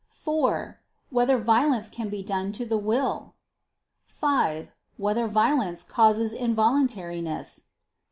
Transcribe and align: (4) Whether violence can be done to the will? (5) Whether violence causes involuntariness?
(4) 0.09 0.79
Whether 1.11 1.37
violence 1.37 1.87
can 1.87 2.09
be 2.09 2.23
done 2.23 2.51
to 2.53 2.65
the 2.65 2.79
will? 2.79 3.35
(5) 4.07 4.71
Whether 4.97 5.27
violence 5.27 5.83
causes 5.83 6.33
involuntariness? 6.33 7.65